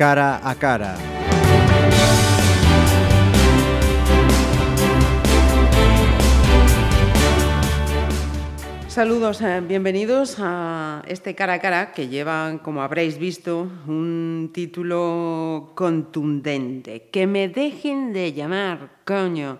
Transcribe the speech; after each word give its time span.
cara 0.00 0.40
a 0.42 0.54
cara. 0.54 0.96
Saludos, 8.88 9.42
eh, 9.42 9.60
bienvenidos 9.60 10.36
a 10.38 11.02
este 11.06 11.34
cara 11.34 11.52
a 11.52 11.58
cara 11.58 11.92
que 11.92 12.08
lleva, 12.08 12.60
como 12.62 12.80
habréis 12.80 13.18
visto, 13.18 13.68
un 13.86 14.52
título 14.54 15.72
contundente. 15.74 17.10
Que 17.12 17.26
me 17.26 17.50
dejen 17.50 18.14
de 18.14 18.32
llamar, 18.32 19.02
coño. 19.04 19.58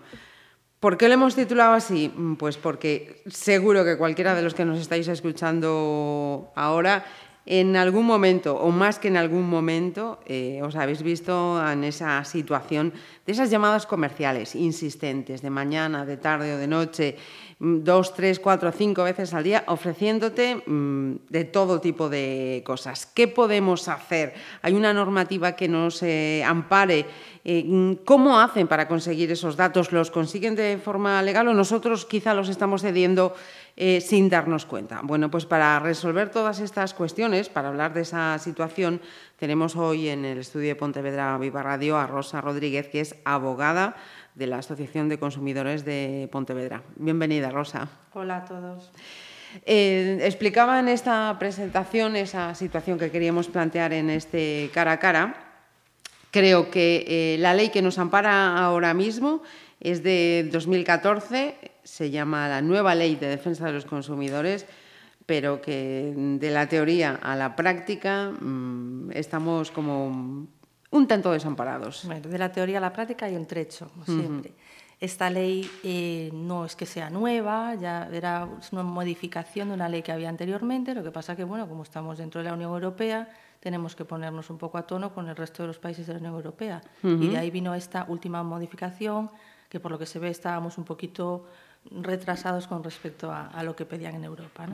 ¿Por 0.80 0.96
qué 0.96 1.08
lo 1.08 1.14
hemos 1.14 1.36
titulado 1.36 1.74
así? 1.74 2.10
Pues 2.38 2.56
porque 2.56 3.22
seguro 3.26 3.84
que 3.84 3.98
cualquiera 3.98 4.34
de 4.34 4.40
los 4.40 4.54
que 4.54 4.64
nos 4.64 4.80
estáis 4.80 5.06
escuchando 5.08 6.50
ahora 6.54 7.04
en 7.50 7.74
algún 7.74 8.06
momento, 8.06 8.54
o 8.54 8.70
más 8.70 9.00
que 9.00 9.08
en 9.08 9.16
algún 9.16 9.50
momento, 9.50 10.20
eh, 10.24 10.62
os 10.62 10.78
habéis 10.78 11.02
visto 11.02 11.58
en 11.58 11.82
esa 11.82 12.22
situación 12.22 12.94
de 13.26 13.32
esas 13.32 13.50
llamadas 13.50 13.90
comerciales 13.90 14.54
insistentes, 14.54 15.42
de 15.42 15.50
mañana, 15.50 16.06
de 16.06 16.16
tarde 16.16 16.54
o 16.54 16.62
de 16.62 16.70
noche, 16.70 17.18
mm, 17.58 17.82
dos, 17.82 18.14
tres, 18.14 18.38
cuatro, 18.38 18.70
cinco 18.70 19.02
veces 19.02 19.34
al 19.34 19.42
día, 19.42 19.64
ofreciéndote 19.66 20.62
mm, 20.62 21.26
de 21.26 21.42
todo 21.42 21.80
tipo 21.80 22.08
de 22.08 22.62
cosas. 22.64 23.04
¿Qué 23.06 23.26
podemos 23.26 23.88
hacer? 23.88 24.32
¿Hay 24.62 24.74
una 24.74 24.94
normativa 24.94 25.56
que 25.58 25.66
nos 25.66 26.04
ampare? 26.46 27.06
Eh, 27.44 27.64
mm, 27.66 28.04
¿Cómo 28.04 28.38
hacen 28.38 28.68
para 28.68 28.86
conseguir 28.86 29.30
esos 29.32 29.56
datos? 29.56 29.92
¿Los 29.92 30.10
consiguen 30.10 30.54
de 30.54 30.78
forma 30.78 31.22
legal 31.22 31.48
o 31.48 31.54
nosotros 31.54 32.04
quizá 32.04 32.34
los 32.34 32.48
estamos 32.48 32.82
cediendo? 32.82 33.34
Eh, 33.82 34.02
sin 34.02 34.28
darnos 34.28 34.66
cuenta. 34.66 35.00
Bueno, 35.02 35.30
pues 35.30 35.46
para 35.46 35.78
resolver 35.78 36.28
todas 36.28 36.60
estas 36.60 36.92
cuestiones, 36.92 37.48
para 37.48 37.68
hablar 37.68 37.94
de 37.94 38.02
esa 38.02 38.38
situación, 38.38 39.00
tenemos 39.38 39.74
hoy 39.74 40.10
en 40.10 40.26
el 40.26 40.36
estudio 40.36 40.68
de 40.68 40.74
Pontevedra 40.74 41.38
Viva 41.38 41.62
Radio 41.62 41.96
a 41.96 42.06
Rosa 42.06 42.42
Rodríguez, 42.42 42.88
que 42.88 43.00
es 43.00 43.14
abogada 43.24 43.96
de 44.34 44.48
la 44.48 44.58
Asociación 44.58 45.08
de 45.08 45.18
Consumidores 45.18 45.86
de 45.86 46.28
Pontevedra. 46.30 46.82
Bienvenida, 46.96 47.48
Rosa. 47.48 47.88
Hola 48.12 48.36
a 48.36 48.44
todos. 48.44 48.92
Eh, 49.64 50.18
explicaba 50.24 50.78
en 50.78 50.88
esta 50.88 51.34
presentación 51.38 52.16
esa 52.16 52.54
situación 52.54 52.98
que 52.98 53.10
queríamos 53.10 53.48
plantear 53.48 53.94
en 53.94 54.10
este 54.10 54.68
cara 54.74 54.92
a 54.92 54.98
cara. 54.98 55.54
Creo 56.30 56.70
que 56.70 57.06
eh, 57.08 57.38
la 57.38 57.54
ley 57.54 57.70
que 57.70 57.80
nos 57.80 57.98
ampara 57.98 58.58
ahora 58.58 58.92
mismo 58.92 59.42
es 59.80 60.02
de 60.02 60.50
2014, 60.52 61.54
se 61.84 62.10
llama 62.10 62.48
la 62.48 62.62
nueva 62.62 62.94
Ley 62.94 63.16
de 63.16 63.28
Defensa 63.28 63.66
de 63.66 63.72
los 63.72 63.84
Consumidores, 63.84 64.66
pero 65.26 65.60
que 65.60 66.12
de 66.40 66.50
la 66.50 66.66
teoría 66.68 67.18
a 67.22 67.36
la 67.36 67.54
práctica 67.54 68.30
mmm, 68.30 69.10
estamos 69.12 69.70
como 69.70 70.48
un 70.90 71.06
tanto 71.06 71.30
desamparados. 71.32 72.04
Bueno, 72.04 72.28
de 72.28 72.38
la 72.38 72.50
teoría 72.50 72.78
a 72.78 72.80
la 72.80 72.92
práctica 72.92 73.26
hay 73.26 73.36
un 73.36 73.46
trecho, 73.46 73.88
como 73.90 74.04
siempre. 74.06 74.50
Uh 74.50 74.54
-huh. 74.54 74.80
Esta 75.00 75.30
ley 75.30 75.70
eh, 75.82 76.30
no 76.34 76.66
es 76.66 76.76
que 76.76 76.84
sea 76.84 77.08
nueva, 77.08 77.74
ya 77.74 78.08
era 78.12 78.46
una 78.72 78.82
modificación 78.82 79.68
de 79.68 79.74
una 79.74 79.88
ley 79.88 80.02
que 80.02 80.12
había 80.12 80.28
anteriormente, 80.28 80.94
lo 80.94 81.02
que 81.02 81.10
pasa 81.10 81.34
que, 81.34 81.44
bueno, 81.44 81.66
como 81.68 81.84
estamos 81.84 82.18
dentro 82.18 82.42
de 82.42 82.48
la 82.48 82.54
Unión 82.54 82.72
Europea, 82.72 83.28
tenemos 83.60 83.94
que 83.94 84.04
ponernos 84.04 84.50
un 84.50 84.58
poco 84.58 84.76
a 84.78 84.82
tono 84.82 85.14
con 85.14 85.28
el 85.28 85.36
resto 85.36 85.62
de 85.62 85.68
los 85.68 85.78
países 85.78 86.06
de 86.06 86.12
la 86.14 86.18
Unión 86.18 86.34
Europea. 86.34 86.82
Uh 87.02 87.08
-huh. 87.08 87.24
Y 87.24 87.28
de 87.28 87.38
ahí 87.38 87.50
vino 87.50 87.74
esta 87.74 88.04
última 88.08 88.42
modificación, 88.42 89.30
que 89.70 89.80
por 89.80 89.90
lo 89.92 89.98
que 89.98 90.06
se 90.06 90.18
ve 90.18 90.28
estábamos 90.28 90.76
un 90.76 90.84
poquito 90.84 91.46
retrasados 91.90 92.66
con 92.66 92.84
respecto 92.84 93.32
a, 93.32 93.62
lo 93.62 93.74
que 93.74 93.84
pedían 93.84 94.14
en 94.14 94.24
Europa. 94.24 94.68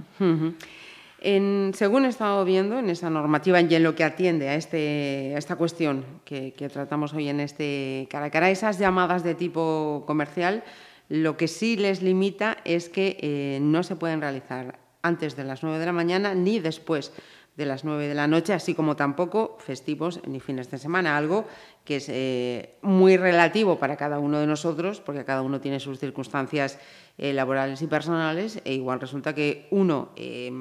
según 1.72 2.04
he 2.04 2.08
estado 2.08 2.44
viendo 2.44 2.78
en 2.78 2.91
esa 2.91 3.10
normativa 3.10 3.60
y 3.60 3.75
en 3.75 3.82
lo 3.82 3.94
que 3.94 4.04
atiende 4.04 4.48
a, 4.48 4.54
este, 4.54 5.36
esta 5.36 5.56
cuestión 5.56 6.04
que, 6.25 6.53
que, 6.53 6.69
tratamos 6.69 7.14
hoy 7.14 7.28
en 7.28 7.41
este 7.41 8.06
cara 8.10 8.26
a 8.26 8.31
cara, 8.31 8.50
esas 8.50 8.78
llamadas 8.78 9.22
de 9.22 9.34
tipo 9.34 10.04
comercial, 10.06 10.64
lo 11.08 11.36
que 11.36 11.48
sí 11.48 11.76
les 11.76 12.03
limita 12.03 12.58
es 12.64 12.88
que 12.88 13.16
eh, 13.20 13.58
no 13.62 13.82
se 13.82 13.97
pueden 13.97 14.20
realizar 14.20 14.78
antes 15.02 15.36
de 15.36 15.44
las 15.44 15.62
9 15.62 15.78
de 15.78 15.86
la 15.86 15.92
mañana 15.92 16.34
ni 16.34 16.58
después 16.58 17.12
de 17.56 17.67
las 17.67 17.84
9 17.84 18.09
de 18.09 18.15
la 18.15 18.27
noche, 18.27 18.53
así 18.53 18.75
como 18.75 18.97
tampoco 18.97 19.56
festivos 19.59 20.21
ni 20.27 20.41
fines 20.41 20.71
de 20.71 20.78
semana, 20.78 21.17
algo 21.17 21.47
que 21.84 21.97
es 21.97 22.09
eh, 22.09 22.77
muy 22.83 23.17
relativo 23.17 23.78
para 23.78 23.97
cada 23.97 24.19
uno 24.19 24.39
de 24.39 24.47
nosotros, 24.47 25.00
porque 25.00 25.25
cada 25.25 25.43
uno 25.43 25.61
tiene 25.61 25.81
sus 25.81 25.99
circunstancias 25.99 26.78
eh, 27.19 27.33
laborales 27.33 27.81
y 27.81 27.87
personales, 27.87 28.61
e 28.65 28.75
igual 28.75 29.00
resulta 29.00 29.34
que 29.34 29.69
uno 29.71 30.11
eh, 30.17 30.53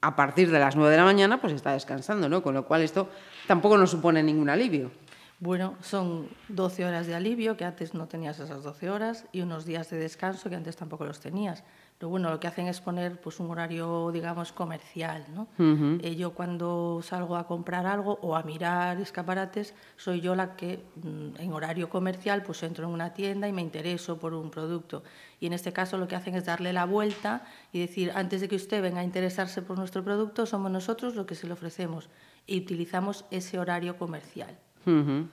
a 0.00 0.16
partir 0.16 0.50
de 0.50 0.58
las 0.58 0.76
9 0.76 0.90
de 0.90 0.96
la 0.96 1.04
mañana 1.04 1.40
pues 1.40 1.52
está 1.52 1.72
descansando, 1.72 2.28
¿no? 2.28 2.42
Con 2.42 2.54
lo 2.54 2.64
cual 2.64 2.82
esto 2.82 3.08
tampoco 3.46 3.76
nos 3.78 3.90
supone 3.90 4.22
ningún 4.22 4.48
alivio. 4.48 4.90
Bueno, 5.38 5.76
son 5.80 6.28
12 6.48 6.84
horas 6.84 7.06
de 7.06 7.14
alivio, 7.14 7.56
que 7.56 7.64
antes 7.64 7.94
no 7.94 8.08
tenías 8.08 8.38
esas 8.40 8.62
12 8.62 8.90
horas, 8.90 9.24
y 9.32 9.40
unos 9.40 9.64
días 9.64 9.88
de 9.88 9.96
descanso, 9.96 10.50
que 10.50 10.56
antes 10.56 10.76
tampoco 10.76 11.06
los 11.06 11.20
tenías. 11.20 11.64
Pero 12.00 12.08
bueno, 12.08 12.30
lo 12.30 12.40
que 12.40 12.46
hacen 12.46 12.66
es 12.66 12.80
poner 12.80 13.20
pues, 13.20 13.40
un 13.40 13.50
horario, 13.50 14.10
digamos, 14.10 14.52
comercial. 14.52 15.22
¿no? 15.34 15.42
Uh 15.58 15.62
-huh. 15.62 16.00
eh, 16.02 16.16
yo 16.16 16.30
cuando 16.32 17.02
salgo 17.02 17.36
a 17.36 17.46
comprar 17.46 17.84
algo 17.84 18.18
o 18.22 18.36
a 18.36 18.42
mirar 18.42 18.98
escaparates, 18.98 19.74
soy 19.98 20.22
yo 20.22 20.34
la 20.34 20.56
que 20.56 20.82
mm, 20.96 21.36
en 21.38 21.52
horario 21.52 21.90
comercial 21.90 22.42
pues 22.42 22.62
entro 22.62 22.86
en 22.86 22.94
una 22.94 23.12
tienda 23.12 23.48
y 23.48 23.52
me 23.52 23.60
intereso 23.60 24.18
por 24.18 24.32
un 24.32 24.50
producto. 24.50 25.02
Y 25.40 25.46
en 25.46 25.52
este 25.52 25.74
caso 25.74 25.98
lo 25.98 26.08
que 26.08 26.16
hacen 26.16 26.34
es 26.36 26.46
darle 26.46 26.72
la 26.72 26.86
vuelta 26.86 27.44
y 27.70 27.80
decir, 27.80 28.12
antes 28.14 28.40
de 28.40 28.48
que 28.48 28.56
usted 28.56 28.80
venga 28.80 29.00
a 29.00 29.04
interesarse 29.04 29.60
por 29.60 29.76
nuestro 29.76 30.02
producto, 30.02 30.46
somos 30.46 30.70
nosotros 30.70 31.14
los 31.14 31.26
que 31.26 31.34
se 31.34 31.46
lo 31.46 31.52
ofrecemos. 31.52 32.08
Y 32.46 32.56
utilizamos 32.60 33.26
ese 33.30 33.58
horario 33.58 33.98
comercial. 33.98 34.56
Uh 34.86 34.90
-huh. 34.90 35.28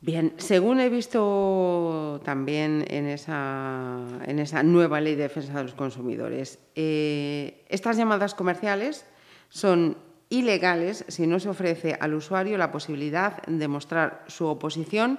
Bien, 0.00 0.32
según 0.36 0.78
he 0.78 0.88
visto 0.88 2.20
también 2.24 2.84
en 2.88 3.06
esa, 3.06 4.62
nueva 4.62 5.00
ley 5.00 5.16
de 5.16 5.24
defensa 5.24 5.54
de 5.54 5.64
los 5.64 5.74
consumidores, 5.74 6.60
eh, 6.76 7.64
estas 7.68 7.96
llamadas 7.96 8.34
comerciales 8.34 9.04
son 9.48 9.96
ilegales 10.28 11.04
si 11.08 11.26
no 11.26 11.40
se 11.40 11.48
ofrece 11.48 11.96
al 11.98 12.14
usuario 12.14 12.56
la 12.58 12.70
posibilidad 12.70 13.42
de 13.46 13.66
mostrar 13.66 14.24
su 14.28 14.46
oposición 14.46 15.18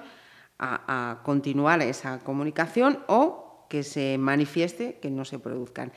a, 0.58 1.10
a 1.12 1.22
continuar 1.24 1.82
esa 1.82 2.20
comunicación 2.20 3.00
o 3.06 3.66
que 3.68 3.82
se 3.82 4.16
manifieste 4.18 4.98
que 5.00 5.10
no 5.10 5.26
se 5.26 5.38
produzcan. 5.38 5.92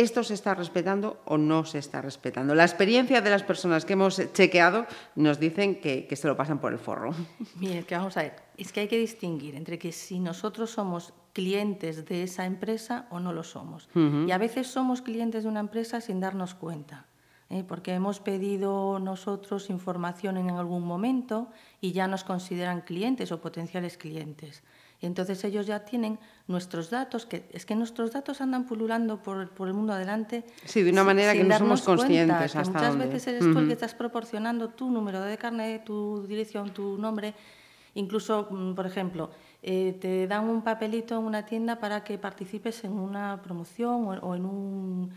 ¿Esto 0.00 0.24
se 0.24 0.32
está 0.32 0.54
respetando 0.54 1.20
o 1.26 1.36
no 1.36 1.66
se 1.66 1.78
está 1.78 2.00
respetando? 2.00 2.54
La 2.54 2.64
experiencia 2.64 3.20
de 3.20 3.28
las 3.28 3.42
personas 3.42 3.84
que 3.84 3.92
hemos 3.92 4.16
chequeado 4.32 4.86
nos 5.14 5.38
dicen 5.38 5.78
que, 5.78 6.06
que 6.06 6.16
se 6.16 6.26
lo 6.26 6.38
pasan 6.38 6.58
por 6.58 6.72
el 6.72 6.78
forro. 6.78 7.10
Mire, 7.56 7.84
que 7.84 7.94
vamos 7.94 8.16
a 8.16 8.22
ver, 8.22 8.36
es 8.56 8.72
que 8.72 8.80
hay 8.80 8.88
que 8.88 8.96
distinguir 8.96 9.56
entre 9.56 9.78
que 9.78 9.92
si 9.92 10.18
nosotros 10.18 10.70
somos 10.70 11.12
clientes 11.34 12.06
de 12.06 12.22
esa 12.22 12.46
empresa 12.46 13.08
o 13.10 13.20
no 13.20 13.34
lo 13.34 13.42
somos. 13.42 13.90
Uh 13.94 13.98
-huh. 13.98 14.28
Y 14.28 14.32
a 14.32 14.38
veces 14.38 14.68
somos 14.68 15.02
clientes 15.02 15.42
de 15.42 15.50
una 15.50 15.60
empresa 15.60 16.00
sin 16.00 16.18
darnos 16.18 16.54
cuenta. 16.54 17.04
¿eh? 17.50 17.64
porque 17.66 17.92
hemos 17.92 18.20
pedido 18.20 18.98
nosotros 18.98 19.68
información 19.68 20.38
en 20.38 20.50
algún 20.50 20.84
momento 20.86 21.48
y 21.80 21.92
ya 21.92 22.06
nos 22.06 22.24
consideran 22.24 22.80
clientes 22.80 23.32
o 23.32 23.40
potenciales 23.40 23.98
clientes. 23.98 24.62
Y 25.00 25.06
entonces 25.06 25.42
ellos 25.44 25.66
ya 25.66 25.80
tienen 25.80 26.18
nuestros 26.46 26.90
datos, 26.90 27.24
que 27.24 27.48
es 27.52 27.64
que 27.64 27.74
nuestros 27.74 28.12
datos 28.12 28.40
andan 28.42 28.66
pululando 28.66 29.22
por, 29.22 29.48
por 29.50 29.68
el 29.68 29.74
mundo 29.74 29.94
adelante. 29.94 30.44
Sí, 30.66 30.82
de 30.82 30.90
una 30.90 31.04
manera 31.04 31.32
que 31.32 31.42
no 31.44 31.56
somos 31.56 31.80
conscientes 31.82 32.36
cuenta, 32.52 32.60
hasta 32.60 32.72
muchas 32.72 32.88
dónde. 32.90 33.06
veces 33.06 33.26
eres 33.28 33.42
uh 33.42 33.46
-huh. 33.46 33.52
tú 33.54 33.58
el 33.60 33.66
que 33.66 33.72
estás 33.72 33.94
proporcionando 33.94 34.68
tu 34.68 34.90
número 34.90 35.22
de 35.22 35.38
carnet, 35.38 35.84
tu 35.84 36.26
dirección, 36.26 36.70
tu 36.74 36.98
nombre. 36.98 37.34
Incluso, 37.94 38.46
mm, 38.50 38.74
por 38.74 38.86
ejemplo, 38.86 39.30
eh, 39.62 39.96
te 40.00 40.26
dan 40.26 40.44
un 40.48 40.62
papelito 40.62 41.18
en 41.18 41.24
una 41.24 41.44
tienda 41.46 41.76
para 41.80 42.04
que 42.04 42.18
participes 42.18 42.84
en 42.84 42.92
una 42.92 43.40
promoción 43.42 44.06
o, 44.06 44.10
o 44.10 44.34
en 44.34 44.44
un 44.44 45.10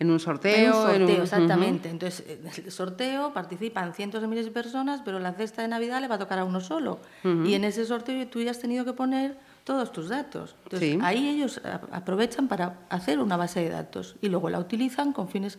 en 0.00 0.10
un 0.10 0.18
sorteo. 0.18 0.56
En 0.56 0.66
un 0.66 0.72
sorteo, 0.72 0.96
en 0.96 1.02
un... 1.02 1.10
exactamente. 1.22 1.88
Uh 1.88 1.90
-huh. 1.90 1.94
Entonces, 1.94 2.24
en 2.28 2.64
el 2.64 2.72
sorteo 2.72 3.32
participan 3.32 3.94
cientos 3.94 4.22
de 4.22 4.26
miles 4.26 4.46
de 4.46 4.50
personas, 4.50 5.02
pero 5.04 5.20
la 5.20 5.34
cesta 5.34 5.62
de 5.62 5.68
Navidad 5.68 6.00
le 6.00 6.08
va 6.08 6.16
a 6.16 6.18
tocar 6.18 6.38
a 6.38 6.44
uno 6.44 6.60
solo. 6.60 6.98
Uh 7.22 7.28
-huh. 7.28 7.46
Y 7.48 7.54
en 7.54 7.64
ese 7.64 7.84
sorteo 7.84 8.26
tú 8.26 8.40
ya 8.40 8.50
has 8.50 8.58
tenido 8.58 8.84
que 8.84 8.94
poner 8.94 9.36
todos 9.64 9.92
tus 9.92 10.08
datos. 10.08 10.56
Entonces, 10.64 10.92
sí. 10.92 10.98
ahí 11.02 11.28
ellos 11.28 11.60
aprovechan 11.92 12.48
para 12.48 12.78
hacer 12.88 13.20
una 13.20 13.36
base 13.36 13.60
de 13.60 13.68
datos 13.68 14.16
y 14.22 14.28
luego 14.28 14.48
la 14.48 14.58
utilizan 14.58 15.12
con 15.12 15.28
fines 15.28 15.58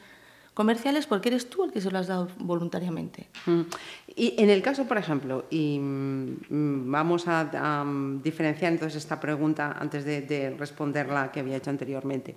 comerciales 0.56 1.06
porque 1.06 1.30
eres 1.30 1.50
tú 1.50 1.64
el 1.64 1.72
que 1.72 1.80
se 1.80 1.92
lo 1.92 2.00
has 2.00 2.08
dado 2.08 2.28
voluntariamente. 2.40 3.30
Y 4.16 4.34
en 4.38 4.50
el 4.50 4.62
caso, 4.62 4.86
por 4.86 4.98
ejemplo, 4.98 5.46
y 5.50 5.80
mm, 5.80 6.92
vamos 6.92 7.28
a, 7.28 7.50
a, 7.54 7.86
diferenciar 8.24 8.74
entonces 8.74 9.04
esta 9.04 9.20
pregunta 9.20 9.78
antes 9.80 10.04
de, 10.04 10.22
de 10.22 10.50
responderla 10.58 11.32
que 11.32 11.40
había 11.40 11.58
hecho 11.58 11.70
anteriormente. 11.70 12.36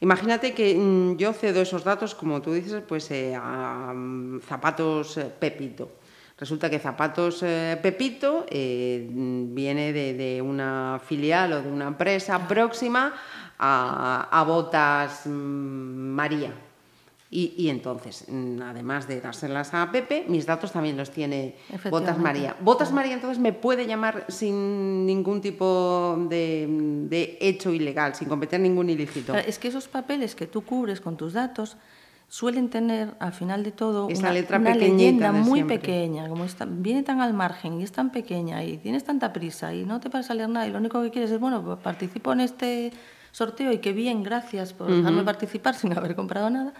Imagínate 0.00 0.54
que 0.54 0.74
mm, 0.74 1.16
yo 1.16 1.32
cedo 1.32 1.60
esos 1.60 1.84
datos, 1.84 2.14
como 2.14 2.40
tú 2.40 2.52
dices, 2.52 2.82
pues 2.88 3.10
eh, 3.10 3.36
a 3.36 3.92
um, 3.92 4.40
zapatos 4.40 5.16
eh, 5.18 5.30
Pepito. 5.38 6.00
Resulta 6.40 6.70
que 6.70 6.78
Zapatos 6.78 7.42
eh, 7.42 7.78
Pepito 7.82 8.46
eh, 8.48 9.06
viene 9.12 9.92
de, 9.92 10.40
una 10.40 10.98
filial 11.04 11.52
o 11.52 11.62
de 11.62 11.68
una 11.68 11.88
empresa 11.88 12.48
próxima 12.48 13.12
a, 13.58 14.44
Botas 14.46 15.26
mm, 15.26 16.16
María. 16.16 16.69
Y, 17.32 17.54
y, 17.56 17.68
entonces, 17.68 18.24
mm, 18.26 18.60
además 18.62 19.06
de 19.06 19.20
dárselas 19.20 19.72
a 19.72 19.92
Pepe, 19.92 20.24
mis 20.26 20.46
datos 20.46 20.72
también 20.72 20.96
los 20.96 21.12
tiene 21.12 21.54
Botas 21.88 22.18
María. 22.18 22.56
Botas 22.60 22.90
María 22.90 23.14
entonces 23.14 23.38
me 23.38 23.52
puede 23.52 23.86
llamar 23.86 24.24
sin 24.26 25.06
ningún 25.06 25.40
tipo 25.40 26.26
de, 26.28 26.66
de, 27.08 27.38
hecho 27.40 27.72
ilegal, 27.72 28.16
sin 28.16 28.28
cometer 28.28 28.58
ningún 28.58 28.90
ilícito. 28.90 29.32
Es 29.36 29.60
que 29.60 29.68
esos 29.68 29.86
papeles 29.86 30.34
que 30.34 30.48
tú 30.48 30.62
cubres 30.62 31.00
con 31.00 31.16
tus 31.16 31.34
datos 31.34 31.76
suelen 32.26 32.68
tener 32.68 33.14
al 33.20 33.32
final 33.32 33.62
de 33.62 33.70
todo 33.70 34.08
Esa 34.08 34.22
una, 34.22 34.32
letra 34.32 34.58
una 34.58 34.74
leyenda 34.74 35.30
muy 35.30 35.58
siempre. 35.58 35.78
pequeña, 35.78 36.28
como 36.28 36.44
está, 36.44 36.64
viene 36.68 37.04
tan 37.04 37.20
al 37.20 37.32
margen 37.32 37.80
y 37.80 37.84
es 37.84 37.92
tan 37.92 38.10
pequeña 38.10 38.64
y 38.64 38.78
tienes 38.78 39.04
tanta 39.04 39.32
prisa 39.32 39.72
y 39.72 39.84
no 39.84 40.00
te 40.00 40.10
para 40.10 40.24
salir 40.24 40.48
nada 40.48 40.66
y 40.66 40.72
lo 40.72 40.78
único 40.78 41.00
que 41.00 41.10
quieres 41.10 41.30
es, 41.30 41.38
bueno, 41.38 41.62
pues 41.64 41.78
participo 41.78 42.32
en 42.32 42.40
este 42.40 42.92
sorteo 43.30 43.70
y 43.70 43.78
qué 43.78 43.92
bien, 43.92 44.24
gracias 44.24 44.72
por 44.72 44.90
dejarme 44.90 45.22
participar 45.22 45.74
sin 45.76 45.96
haber 45.96 46.16
comprado 46.16 46.50
nada 46.50 46.72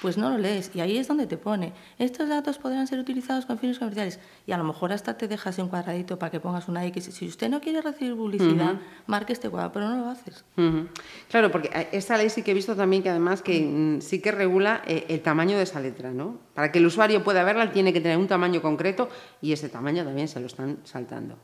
pues 0.00 0.16
no 0.16 0.30
lo 0.30 0.38
lees. 0.38 0.70
Y 0.74 0.80
ahí 0.80 0.96
es 0.96 1.08
donde 1.08 1.26
te 1.26 1.36
pone, 1.36 1.72
estos 1.98 2.28
datos 2.28 2.58
podrán 2.58 2.86
ser 2.86 2.98
utilizados 2.98 3.46
con 3.46 3.58
fines 3.58 3.78
comerciales. 3.78 4.18
Y 4.46 4.52
a 4.52 4.58
lo 4.58 4.64
mejor 4.64 4.92
hasta 4.92 5.16
te 5.16 5.28
dejas 5.28 5.58
un 5.58 5.68
cuadradito 5.68 6.18
para 6.18 6.30
que 6.30 6.40
pongas 6.40 6.68
una 6.68 6.84
X. 6.86 7.10
Si 7.12 7.26
usted 7.26 7.48
no 7.48 7.60
quiere 7.60 7.82
recibir 7.82 8.16
publicidad, 8.16 8.76
marque 9.06 9.32
este 9.32 9.48
cuadro, 9.48 9.72
pero 9.72 9.88
no 9.88 9.96
lo 9.96 10.08
haces. 10.08 10.44
Claro, 11.28 11.50
porque 11.50 11.88
esta 11.92 12.16
ley 12.16 12.30
sí 12.30 12.42
que 12.42 12.52
he 12.52 12.54
visto 12.54 12.76
también 12.76 13.02
que 13.02 13.10
además 13.10 13.42
que 13.42 13.60
mm, 13.60 14.00
sí 14.00 14.20
que 14.20 14.32
regula 14.32 14.82
eh, 14.86 15.06
el 15.08 15.20
tamaño 15.20 15.56
de 15.56 15.64
esa 15.64 15.80
letra, 15.80 16.10
¿no? 16.10 16.38
Para 16.54 16.72
que 16.72 16.78
el 16.78 16.86
usuario 16.86 17.22
pueda 17.24 17.44
verla, 17.44 17.72
tiene 17.72 17.92
que 17.92 18.00
tener 18.00 18.18
un 18.18 18.28
tamaño 18.28 18.62
concreto 18.62 19.08
y 19.40 19.52
ese 19.52 19.68
tamaño 19.68 20.04
también 20.04 20.28
se 20.28 20.40
lo 20.40 20.46
están 20.46 20.78
saltando. 20.84 21.36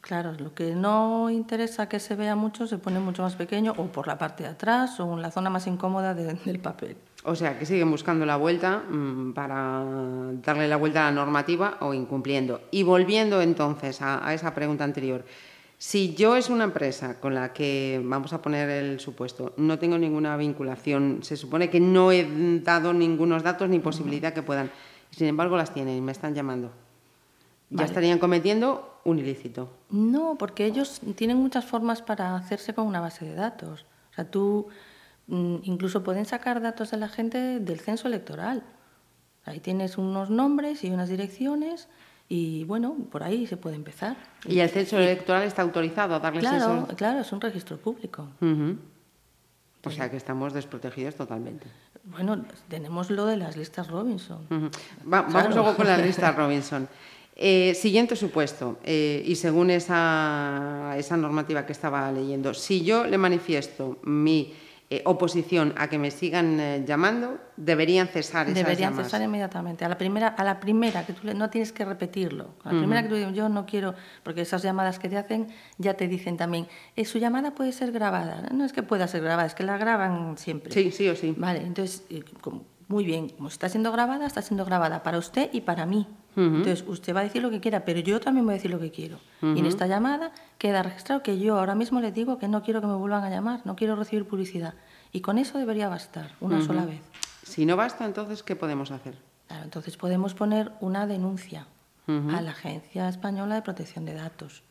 Claro, 0.00 0.32
lo 0.32 0.54
que 0.54 0.74
no 0.74 1.28
interesa 1.28 1.88
que 1.88 2.00
se 2.00 2.16
vea 2.16 2.34
mucho 2.34 2.66
se 2.66 2.78
pone 2.78 3.00
mucho 3.00 3.22
más 3.22 3.36
pequeño 3.36 3.74
o 3.76 3.86
por 3.92 4.06
la 4.06 4.16
parte 4.16 4.44
de 4.44 4.48
atrás 4.48 4.98
o 4.98 5.14
en 5.14 5.22
la 5.22 5.30
zona 5.30 5.50
más 5.50 5.66
incómoda 5.66 6.14
de, 6.14 6.34
del 6.34 6.58
papel. 6.58 6.96
O 7.24 7.34
sea, 7.34 7.58
que 7.58 7.66
siguen 7.66 7.90
buscando 7.90 8.24
la 8.24 8.36
vuelta 8.36 8.82
mmm, 8.88 9.32
para 9.32 9.84
darle 10.42 10.68
la 10.68 10.76
vuelta 10.76 11.06
a 11.06 11.10
la 11.10 11.16
normativa 11.16 11.76
o 11.80 11.92
incumpliendo. 11.92 12.62
Y 12.70 12.82
volviendo 12.82 13.42
entonces 13.42 14.00
a, 14.00 14.26
a, 14.26 14.32
esa 14.32 14.54
pregunta 14.54 14.84
anterior, 14.84 15.24
si 15.76 16.14
yo 16.14 16.36
es 16.36 16.50
una 16.50 16.64
empresa 16.64 17.20
con 17.20 17.34
la 17.34 17.54
que, 17.54 18.00
vamos 18.04 18.34
a 18.34 18.42
poner 18.42 18.68
el 18.68 19.00
supuesto, 19.00 19.54
no 19.56 19.78
tengo 19.78 19.96
ninguna 19.96 20.36
vinculación, 20.36 21.20
se 21.22 21.38
supone 21.38 21.70
que 21.70 21.80
no 21.80 22.12
he 22.12 22.60
dado 22.62 22.92
ningunos 22.92 23.42
datos 23.42 23.68
ni 23.68 23.78
posibilidad 23.78 24.34
que 24.34 24.42
puedan, 24.42 24.70
sin 25.10 25.26
embargo 25.26 25.56
las 25.56 25.72
tienen 25.72 25.96
y 25.96 26.02
me 26.02 26.12
están 26.12 26.34
llamando, 26.34 26.68
ya 27.70 27.76
Vale. 27.78 27.86
estarían 27.88 28.18
cometiendo 28.18 29.00
un 29.04 29.18
ilícito. 29.20 29.70
No, 29.88 30.36
porque 30.38 30.66
ellos 30.66 31.00
tienen 31.16 31.38
muchas 31.38 31.64
formas 31.64 32.02
para 32.02 32.36
hacerse 32.36 32.74
con 32.74 32.86
una 32.86 33.00
base 33.00 33.24
de 33.24 33.34
datos. 33.34 33.86
O 34.10 34.14
sea, 34.14 34.30
tú 34.30 34.68
mm, 34.68 34.72
incluso 35.30 36.02
pueden 36.02 36.26
sacar 36.26 36.60
datos 36.60 36.90
de 36.90 36.96
la 36.96 37.08
gente 37.08 37.60
del 37.60 37.80
censo 37.80 38.08
electoral. 38.08 38.62
Ahí 39.44 39.60
tienes 39.60 39.96
unos 39.98 40.28
nombres 40.30 40.84
y 40.84 40.90
unas 40.90 41.08
direcciones 41.08 41.88
y 42.28 42.64
bueno, 42.64 42.96
por 43.10 43.22
ahí 43.22 43.46
se 43.46 43.56
puede 43.56 43.76
empezar. 43.76 44.16
¿Y 44.46 44.60
el 44.60 44.68
censo 44.68 44.98
electoral 44.98 45.42
está 45.42 45.62
autorizado 45.62 46.14
a 46.14 46.20
darles 46.20 46.42
Claro, 46.42 46.84
eso? 46.86 46.96
claro, 46.96 47.20
es 47.20 47.32
un 47.32 47.40
registro 47.40 47.76
público. 47.76 48.28
Uh 48.40 48.46
-huh. 48.46 48.78
O 49.84 49.90
sea 49.90 50.10
que 50.10 50.16
estamos 50.16 50.52
desprotegidos 50.52 51.14
totalmente. 51.14 51.66
Bueno, 52.04 52.44
tenemos 52.68 53.10
lo 53.10 53.24
de 53.26 53.36
las 53.36 53.56
listas 53.56 53.88
Robinson. 53.88 54.46
Uh 54.50 54.54
-huh. 54.54 54.70
Va, 55.12 55.22
vamos 55.22 55.54
luego 55.54 55.74
con 55.74 55.86
las 55.86 56.00
listas 56.00 56.34
Robinson. 56.36 56.88
Eh, 57.42 57.74
siguiente 57.74 58.16
supuesto, 58.16 58.78
eh, 58.84 59.22
y 59.24 59.34
según 59.34 59.70
esa, 59.70 60.94
esa, 60.98 61.16
normativa 61.16 61.64
que 61.64 61.72
estaba 61.72 62.12
leyendo, 62.12 62.52
si 62.52 62.84
yo 62.84 63.06
le 63.06 63.16
manifiesto 63.16 63.98
mi 64.02 64.52
eh, 64.92 65.02
oposición 65.04 65.72
a 65.76 65.88
que 65.88 65.98
me 65.98 66.10
sigan 66.10 66.58
eh, 66.58 66.84
llamando, 66.84 67.38
deberían 67.56 68.08
cesar 68.08 68.48
esas 68.48 68.56
Deberían 68.56 68.96
cesar 68.96 69.22
inmediatamente. 69.22 69.84
A 69.84 69.88
la 69.88 69.96
primera, 69.96 70.26
a 70.26 70.42
la 70.42 70.58
primera 70.58 71.06
que 71.06 71.12
tú 71.12 71.28
le, 71.28 71.34
no 71.34 71.48
tienes 71.48 71.70
que 71.70 71.84
repetirlo. 71.84 72.56
A 72.64 72.70
la 72.70 72.72
uh 72.72 72.74
-huh. 72.74 72.80
primera 72.80 73.02
que 73.04 73.08
tú 73.08 73.14
digas, 73.14 73.32
yo 73.32 73.48
no 73.48 73.66
quiero, 73.66 73.94
porque 74.24 74.40
esas 74.40 74.64
llamadas 74.64 74.98
que 74.98 75.08
te 75.08 75.16
hacen 75.16 75.46
ya 75.78 75.94
te 75.94 76.08
dicen 76.08 76.36
también, 76.36 76.66
eh, 76.96 77.04
su 77.04 77.18
llamada 77.18 77.54
puede 77.54 77.70
ser 77.70 77.92
grabada. 77.92 78.48
No 78.52 78.64
es 78.64 78.72
que 78.72 78.82
pueda 78.82 79.06
ser 79.06 79.22
grabada, 79.22 79.46
es 79.46 79.54
que 79.54 79.62
la 79.62 79.78
graban 79.78 80.36
siempre. 80.36 80.72
Sí, 80.72 80.90
sí 80.90 81.08
o 81.08 81.14
sí. 81.14 81.36
Vale, 81.38 81.60
entonces, 81.60 82.02
como, 82.40 82.64
muy 82.90 83.04
bien, 83.04 83.28
como 83.28 83.46
está 83.46 83.68
siendo 83.68 83.92
grabada, 83.92 84.26
está 84.26 84.42
siendo 84.42 84.64
grabada 84.64 85.04
para 85.04 85.16
usted 85.16 85.48
y 85.52 85.60
para 85.60 85.86
mí. 85.86 86.08
Uh 86.34 86.40
-huh. 86.40 86.56
Entonces, 86.56 86.84
usted 86.88 87.14
va 87.14 87.20
a 87.20 87.22
decir 87.22 87.40
lo 87.40 87.48
que 87.48 87.60
quiera, 87.60 87.84
pero 87.84 88.00
yo 88.00 88.18
también 88.18 88.44
voy 88.44 88.54
a 88.54 88.56
decir 88.56 88.70
lo 88.72 88.80
que 88.80 88.90
quiero. 88.90 89.20
Uh 89.40 89.46
-huh. 89.46 89.56
Y 89.56 89.60
en 89.60 89.66
esta 89.66 89.86
llamada 89.86 90.32
queda 90.58 90.82
registrado 90.82 91.22
que 91.22 91.38
yo 91.38 91.56
ahora 91.56 91.76
mismo 91.76 92.00
le 92.00 92.10
digo 92.10 92.38
que 92.38 92.48
no 92.48 92.64
quiero 92.64 92.80
que 92.80 92.88
me 92.88 92.96
vuelvan 92.96 93.22
a 93.22 93.30
llamar, 93.30 93.60
no 93.64 93.76
quiero 93.76 93.94
recibir 93.94 94.26
publicidad. 94.26 94.74
Y 95.12 95.20
con 95.20 95.38
eso 95.38 95.56
debería 95.58 95.88
bastar, 95.88 96.32
una 96.40 96.56
uh 96.56 96.60
-huh. 96.60 96.66
sola 96.66 96.84
vez. 96.84 97.00
Si 97.44 97.64
no 97.64 97.76
basta, 97.76 98.04
entonces, 98.04 98.42
¿qué 98.42 98.56
podemos 98.56 98.90
hacer? 98.90 99.14
Claro, 99.46 99.62
entonces 99.64 99.96
podemos 99.96 100.34
poner 100.34 100.72
una 100.80 101.06
denuncia 101.06 101.66
a 102.08 102.40
la 102.40 102.50
Agencia 102.50 103.08
Española 103.08 103.54
de 103.54 103.62
Protección 103.62 104.04
de 104.04 104.14
Datos. 104.14 104.64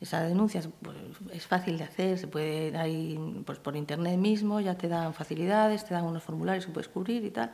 Esa 0.00 0.22
denuncia 0.22 0.60
es, 0.60 0.68
pues, 0.80 0.96
es 1.32 1.46
fácil 1.46 1.76
de 1.76 1.84
hacer, 1.84 2.18
se 2.18 2.26
puede 2.26 2.76
ahí, 2.76 3.18
pues 3.44 3.58
por 3.58 3.76
internet 3.76 4.18
mismo, 4.18 4.60
ya 4.60 4.74
te 4.74 4.88
dan 4.88 5.12
facilidades, 5.12 5.84
te 5.84 5.92
dan 5.92 6.04
unos 6.04 6.22
formularios 6.22 6.66
que 6.66 6.72
puedes 6.72 6.88
cubrir 6.88 7.24
y 7.24 7.30
tal 7.30 7.52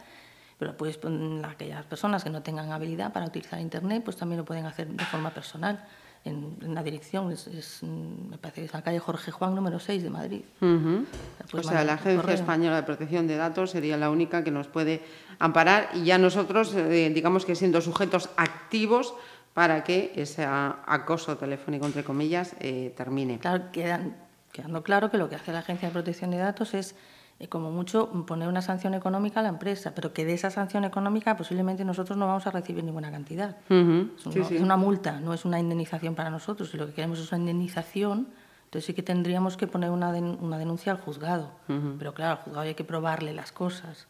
pero 0.58 0.76
pues 0.76 0.98
aquellas 1.44 1.84
personas 1.84 2.24
que 2.24 2.30
no 2.30 2.42
tengan 2.42 2.72
habilidad 2.72 3.12
para 3.12 3.26
utilizar 3.26 3.60
internet 3.60 4.02
pues 4.04 4.16
también 4.16 4.38
lo 4.38 4.44
pueden 4.44 4.66
hacer 4.66 4.88
de 4.88 5.04
forma 5.04 5.30
personal 5.30 5.84
en, 6.24 6.56
en 6.60 6.74
la 6.74 6.82
dirección 6.82 7.30
es, 7.30 7.46
es, 7.46 7.82
me 7.82 8.38
parece 8.38 8.62
que 8.62 8.66
es 8.66 8.72
la 8.72 8.82
calle 8.82 8.98
Jorge 8.98 9.30
Juan 9.30 9.54
número 9.54 9.78
6 9.78 10.02
de 10.02 10.10
Madrid 10.10 10.42
uh 10.60 10.64
-huh. 10.64 11.04
o 11.52 11.62
sea 11.62 11.84
la 11.84 11.94
Agencia 11.94 12.20
correo. 12.20 12.34
Española 12.34 12.76
de 12.76 12.82
Protección 12.82 13.26
de 13.26 13.36
Datos 13.36 13.70
sería 13.70 13.96
la 13.96 14.10
única 14.10 14.42
que 14.42 14.50
nos 14.50 14.66
puede 14.66 15.02
amparar 15.38 15.90
y 15.94 16.04
ya 16.04 16.18
nosotros 16.18 16.74
eh, 16.74 17.10
digamos 17.14 17.44
que 17.44 17.54
siendo 17.54 17.80
sujetos 17.80 18.30
activos 18.36 19.14
para 19.56 19.84
que 19.84 20.12
ese 20.16 20.44
acoso 20.44 21.38
telefónico 21.38 21.86
entre 21.86 22.04
comillas 22.04 22.54
eh, 22.60 22.92
termine 22.94 23.38
claro 23.38 23.72
quedan, 23.72 24.14
quedando 24.52 24.82
claro 24.82 25.10
que 25.10 25.16
lo 25.16 25.30
que 25.30 25.36
hace 25.36 25.50
la 25.50 25.60
Agencia 25.60 25.88
de 25.88 25.94
Protección 25.94 26.30
de 26.30 26.36
Datos 26.36 26.74
es 26.74 26.94
eh, 27.38 27.48
como 27.48 27.70
mucho 27.70 28.10
poner 28.26 28.48
una 28.48 28.60
sanción 28.60 28.92
económica 28.92 29.40
a 29.40 29.42
la 29.42 29.48
empresa, 29.48 29.94
pero 29.94 30.12
que 30.12 30.26
de 30.26 30.34
esa 30.34 30.50
sanción 30.50 30.84
económica 30.84 31.38
posiblemente 31.38 31.86
nosotros 31.86 32.18
no 32.18 32.26
vamos 32.26 32.46
a 32.46 32.50
recibir 32.50 32.84
ninguna 32.84 33.10
cantidad. 33.10 33.56
Uh 33.70 33.74
-huh. 33.74 34.10
es, 34.18 34.26
una, 34.26 34.34
sí, 34.34 34.44
sí. 34.44 34.56
es, 34.56 34.60
una, 34.60 34.76
multa, 34.76 35.20
no 35.20 35.32
es 35.32 35.46
una 35.46 35.58
indemnización 35.58 36.14
para 36.14 36.28
nosotros. 36.28 36.68
Si 36.68 36.76
lo 36.76 36.86
que 36.88 36.92
queremos 36.92 37.18
es 37.18 37.32
una 37.32 37.38
indemnización, 37.38 38.28
entonces 38.64 38.84
sí 38.84 38.92
que 38.92 39.02
tendríamos 39.02 39.56
que 39.56 39.66
poner 39.66 39.88
una, 39.88 40.12
den 40.12 40.36
una 40.38 40.58
denuncia 40.58 40.92
al 40.92 40.98
juzgado. 40.98 41.52
Uh 41.68 41.72
-huh. 41.72 41.96
Pero 41.98 42.12
claro, 42.12 42.32
al 42.32 42.38
juzgado 42.44 42.66
hay 42.68 42.74
que 42.74 42.84
probarle 42.84 43.32
las 43.32 43.52
cosas. 43.52 44.06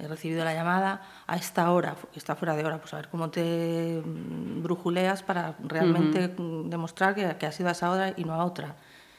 He 0.00 0.08
recibido 0.08 0.44
la 0.44 0.54
llamada 0.54 1.02
a 1.26 1.36
esta 1.36 1.70
hora, 1.70 1.94
que 2.12 2.18
está 2.18 2.34
fuera 2.34 2.56
de 2.56 2.64
hora, 2.64 2.78
pues 2.78 2.92
a 2.94 2.96
ver 2.96 3.08
cómo 3.08 3.30
te 3.30 4.02
brujuleas 4.04 5.22
para 5.22 5.54
realmente 5.62 6.26
uh 6.26 6.42
-huh. 6.42 6.68
demostrar 6.68 7.14
que, 7.14 7.36
que 7.36 7.46
ha 7.46 7.52
sido 7.52 7.68
a 7.68 7.72
esa 7.72 7.90
hora 7.90 8.14
y 8.16 8.24
no 8.24 8.34
a 8.34 8.44
otra. 8.44 8.76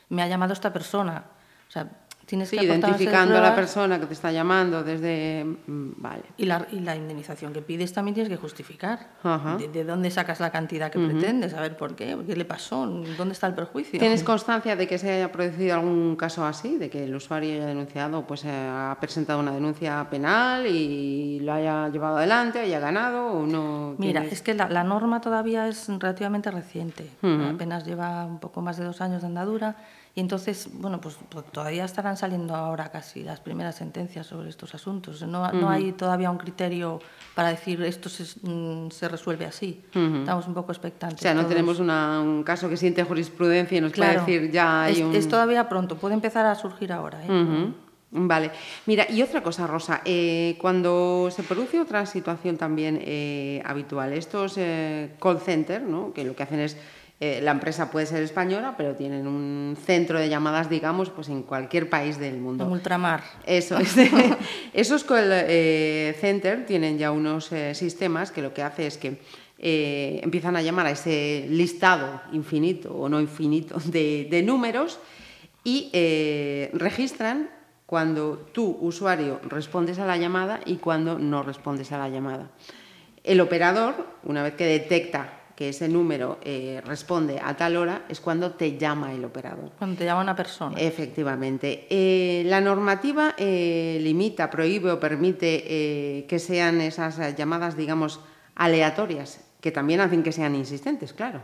Me 0.09 0.23
ha 0.23 0.27
llamado 0.27 0.53
esta 0.53 0.73
persona. 0.73 1.23
O 1.67 1.71
sea, 1.71 1.88
Tienes 2.25 2.49
sí, 2.49 2.57
que 2.57 2.65
identificando 2.65 3.37
a 3.37 3.41
la 3.41 3.55
persona 3.55 3.99
que 3.99 4.05
te 4.05 4.13
está 4.13 4.31
llamando 4.31 4.83
desde... 4.83 5.43
mm, 5.43 5.91
Vale. 5.97 6.23
Y 6.37 6.45
la, 6.45 6.65
y 6.71 6.79
la 6.79 6.95
indemnización 6.95 7.51
que 7.51 7.61
pides 7.61 7.93
también 7.93 8.15
tienes 8.15 8.29
que 8.29 8.37
justificar. 8.37 9.09
De, 9.57 9.67
de, 9.67 9.83
dónde 9.83 10.09
sacas 10.11 10.39
la 10.39 10.49
cantidad 10.51 10.91
que 10.91 10.97
uh 10.97 11.01
-huh. 11.01 11.11
pretendes? 11.11 11.53
A 11.53 11.61
ver 11.61 11.75
por 11.75 11.95
qué, 11.95 12.17
qué 12.25 12.35
le 12.35 12.45
pasó, 12.45 12.85
dónde 13.17 13.33
está 13.33 13.47
el 13.47 13.53
perjuicio. 13.53 13.99
¿Tienes 13.99 14.23
constancia 14.23 14.75
de 14.75 14.87
que 14.87 14.97
se 14.97 15.11
haya 15.11 15.31
producido 15.31 15.75
algún 15.75 16.15
caso 16.15 16.45
así? 16.45 16.77
De 16.77 16.89
que 16.89 17.03
el 17.03 17.15
usuario 17.15 17.53
haya 17.55 17.65
denunciado, 17.65 18.25
pues 18.25 18.45
eh, 18.45 18.49
ha 18.51 18.95
presentado 18.99 19.39
una 19.39 19.51
denuncia 19.51 20.07
penal 20.09 20.65
y 20.67 21.39
lo 21.41 21.53
haya 21.53 21.89
llevado 21.89 22.17
adelante, 22.17 22.59
haya 22.59 22.79
ganado 22.79 23.33
o 23.33 23.45
no? 23.45 23.95
Mira, 23.97 24.23
es 24.23 24.41
que 24.41 24.53
la, 24.53 24.69
la, 24.69 24.83
norma 24.83 25.21
todavía 25.21 25.67
es 25.67 25.87
relativamente 25.87 26.49
reciente. 26.51 27.09
Uh 27.21 27.27
-huh. 27.27 27.55
Apenas 27.55 27.85
lleva 27.85 28.25
un 28.25 28.39
poco 28.39 28.61
más 28.61 28.77
de 28.77 28.85
dos 28.85 29.01
años 29.01 29.21
de 29.21 29.27
andadura 29.27 29.75
y 30.13 30.19
entonces, 30.19 30.67
bueno, 30.73 30.99
pues 30.99 31.17
todavía 31.53 31.85
estarán 31.85 32.17
saliendo 32.17 32.53
ahora 32.53 32.91
casi 32.91 33.23
las 33.23 33.39
primeras 33.39 33.75
sentencias 33.75 34.27
sobre 34.27 34.49
estos 34.49 34.75
asuntos. 34.75 35.21
No, 35.21 35.41
uh 35.41 35.45
-huh. 35.45 35.53
no 35.53 35.69
hay 35.69 35.93
todavía 35.93 36.29
un 36.29 36.37
criterio 36.37 36.99
para 37.33 37.49
decir 37.49 37.81
esto 37.83 38.09
se, 38.09 38.23
mm, 38.41 38.91
se 38.91 39.07
resuelve 39.07 39.45
así. 39.45 39.81
Uh 39.95 39.99
-huh. 39.99 40.19
Estamos 40.19 40.47
un 40.47 40.53
poco 40.53 40.73
expectantes. 40.73 41.19
O 41.19 41.21
sea, 41.21 41.33
no 41.33 41.41
todos. 41.41 41.53
tenemos 41.53 41.79
una, 41.79 42.19
un 42.19 42.43
caso 42.43 42.67
que 42.67 42.75
siente 42.75 43.03
jurisprudencia 43.05 43.77
y 43.77 43.81
nos 43.81 43.93
claro. 43.93 44.25
puede 44.25 44.39
decir 44.39 44.51
ya 44.51 44.83
hay 44.83 44.93
es, 44.93 44.99
un... 44.99 45.15
es 45.15 45.27
todavía 45.29 45.69
pronto, 45.69 45.95
puede 45.95 46.13
empezar 46.15 46.45
a 46.45 46.55
surgir 46.55 46.91
ahora. 46.91 47.23
¿eh? 47.23 47.29
Uh 47.29 47.33
-huh. 47.33 47.73
Vale. 48.13 48.51
Mira, 48.87 49.09
y 49.09 49.21
otra 49.21 49.41
cosa, 49.41 49.65
Rosa, 49.67 50.01
eh, 50.03 50.57
cuando 50.59 51.29
se 51.31 51.43
produce 51.43 51.79
otra 51.79 52.05
situación 52.05 52.57
también 52.57 52.99
eh, 53.01 53.61
habitual, 53.65 54.11
estos 54.11 54.55
eh, 54.57 55.11
call 55.21 55.39
centers, 55.39 55.85
¿no? 55.85 56.11
que 56.11 56.25
lo 56.25 56.35
que 56.35 56.43
hacen 56.43 56.59
es 56.59 56.75
eh, 57.23 57.39
la 57.39 57.51
empresa 57.51 57.91
puede 57.91 58.07
ser 58.07 58.23
española, 58.23 58.73
pero 58.75 58.95
tienen 58.95 59.27
un 59.27 59.77
centro 59.79 60.17
de 60.17 60.27
llamadas, 60.27 60.71
digamos, 60.71 61.11
pues 61.11 61.29
en 61.29 61.43
cualquier 61.43 61.87
país 61.87 62.17
del 62.17 62.39
mundo. 62.39 62.65
En 62.65 62.71
ultramar. 62.71 63.21
Eso 63.45 63.77
es. 63.77 63.95
Esos 64.73 65.03
call 65.03 65.29
eh, 65.31 66.17
center 66.19 66.65
tienen 66.65 66.97
ya 66.97 67.11
unos 67.11 67.51
eh, 67.51 67.75
sistemas 67.75 68.31
que 68.31 68.41
lo 68.41 68.55
que 68.55 68.63
hace 68.63 68.87
es 68.87 68.97
que 68.97 69.21
eh, 69.59 70.19
empiezan 70.23 70.55
a 70.55 70.63
llamar 70.63 70.87
a 70.87 70.91
ese 70.91 71.45
listado 71.47 72.21
infinito 72.33 72.91
o 72.91 73.07
no 73.07 73.21
infinito 73.21 73.77
de, 73.85 74.27
de 74.27 74.41
números 74.41 74.97
y 75.63 75.91
registran 76.73 77.51
cuando 77.85 78.49
tú, 78.51 78.79
usuario, 78.81 79.39
respondes 79.47 79.99
a 79.99 80.07
la 80.07 80.17
llamada 80.17 80.59
y 80.65 80.77
cuando 80.77 81.19
no 81.19 81.43
respondes 81.43 81.91
a 81.91 81.99
la 81.99 82.09
llamada. 82.09 82.49
El 83.23 83.41
operador, 83.41 84.07
una 84.23 84.41
vez 84.41 84.55
que 84.55 84.65
detecta 84.65 85.40
que 85.61 85.69
ese 85.69 85.87
número 85.87 86.39
eh, 86.41 86.81
responde 86.83 87.39
a 87.39 87.55
tal 87.55 87.77
hora, 87.77 88.05
es 88.09 88.19
cuando 88.19 88.53
te 88.53 88.79
llama 88.79 89.13
el 89.13 89.23
operador. 89.23 89.69
Cuando 89.77 89.95
te 89.95 90.05
llama 90.05 90.21
una 90.21 90.35
persona. 90.35 90.75
Efectivamente. 90.79 91.85
Eh, 91.87 92.41
la 92.47 92.59
normativa 92.59 93.35
eh, 93.37 93.99
limita, 94.01 94.49
prohíbe 94.49 94.89
o 94.89 94.99
permite 94.99 96.25
que 96.27 96.39
sean 96.39 96.81
esas 96.81 97.37
llamadas, 97.37 97.77
digamos, 97.77 98.21
aleatorias, 98.55 99.41
que 99.61 99.71
también 99.71 100.01
hacen 100.01 100.23
que 100.23 100.31
sean 100.31 100.55
insistentes, 100.55 101.13
claro. 101.13 101.41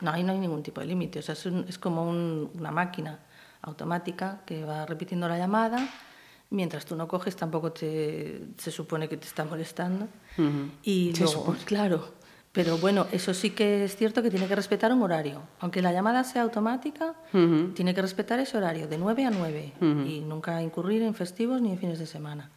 No, 0.00 0.10
ahí 0.10 0.24
no 0.24 0.32
hay 0.32 0.38
ningún 0.38 0.62
tipo 0.62 0.80
de 0.80 0.86
límite. 0.86 1.18
O 1.18 1.22
sea, 1.22 1.34
es, 1.68 1.78
como 1.78 2.08
una 2.08 2.70
máquina 2.70 3.18
automática 3.60 4.40
que 4.46 4.64
va 4.64 4.86
repitiendo 4.86 5.28
la 5.28 5.36
llamada. 5.36 5.86
Mientras 6.48 6.86
tú 6.86 6.96
no 6.96 7.06
coges, 7.06 7.36
tampoco 7.36 7.72
te, 7.72 8.40
se 8.56 8.70
supone 8.70 9.06
que 9.06 9.18
te 9.18 9.26
está 9.26 9.44
molestando. 9.44 10.08
Y 10.82 11.12
luego, 11.18 11.54
claro, 11.66 12.23
pero 12.54 12.78
bueno, 12.78 13.08
eso 13.10 13.34
sí 13.34 13.50
que 13.50 13.84
es 13.84 13.96
cierto 13.96 14.22
que 14.22 14.30
tiene 14.30 14.46
que 14.46 14.54
respetar 14.54 14.92
un 14.92 15.02
horario. 15.02 15.42
Aunque 15.58 15.82
la 15.82 15.92
llamada 15.92 16.22
sea 16.22 16.42
automática, 16.42 17.14
tiene 17.74 17.94
que 17.94 18.00
respetar 18.00 18.38
ese 18.38 18.56
horario, 18.56 18.86
de 18.86 18.96
9 18.96 19.26
a 19.26 19.30
9, 19.30 19.72
y 20.06 20.20
nunca 20.20 20.62
incurrir 20.62 21.02
en 21.02 21.14
festivos 21.14 21.60
ni 21.60 21.72
en 21.72 21.78
fines 21.78 21.98
de 21.98 22.06
semana. 22.06 22.48